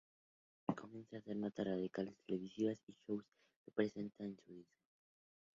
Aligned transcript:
Y 0.67 0.73
comienza 0.73 1.15
a 1.15 1.19
hacer 1.19 1.35
notas 1.35 1.63
radiales, 1.63 2.17
televisivas 2.25 2.81
y 2.87 2.95
shows 3.05 3.23
en 3.67 3.73
presentación 3.75 4.35
de 4.35 4.41
su 4.41 4.51
disco. 4.55 4.79